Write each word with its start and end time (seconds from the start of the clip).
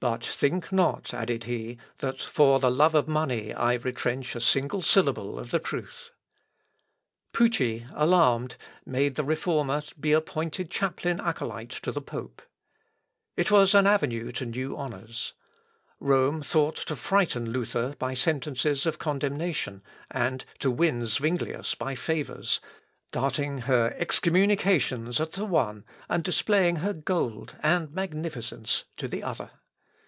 "But 0.00 0.22
think 0.26 0.70
not," 0.70 1.14
added 1.14 1.44
he, 1.44 1.78
"that 2.00 2.20
for 2.20 2.60
the 2.60 2.70
love 2.70 2.94
of 2.94 3.08
money 3.08 3.54
I 3.54 3.72
retrench 3.72 4.34
a 4.36 4.40
single 4.40 4.82
syllable 4.82 5.38
of 5.38 5.50
the 5.50 5.58
truth." 5.58 6.10
Pucci, 7.32 7.86
alarmed, 7.94 8.56
made 8.84 9.14
the 9.14 9.24
Reformer 9.24 9.82
be 9.98 10.12
appointed 10.12 10.70
chaplain 10.70 11.20
acolyte 11.20 11.70
to 11.82 11.90
the 11.90 12.02
pope. 12.02 12.42
It 13.34 13.50
was 13.50 13.74
an 13.74 13.86
avenue 13.86 14.30
to 14.32 14.44
new 14.44 14.76
honours. 14.76 15.32
Rome 15.98 16.42
thought 16.42 16.76
to 16.88 16.96
frighten 16.96 17.48
Luther 17.50 17.94
by 17.98 18.12
sentences 18.12 18.84
of 18.84 18.98
condemnation, 18.98 19.82
and 20.10 20.44
to 20.58 20.70
win 20.70 21.06
Zuinglius 21.06 21.74
by 21.74 21.94
favours 21.94 22.60
darting 23.10 23.62
her 23.62 23.94
excommunications 23.96 25.18
at 25.18 25.32
the 25.32 25.46
one, 25.46 25.86
and 26.10 26.22
displaying 26.22 26.76
her 26.76 26.92
gold 26.92 27.56
and 27.60 27.90
magnificence 27.92 28.84
to 28.98 29.08
the 29.08 29.22
other. 29.22 29.50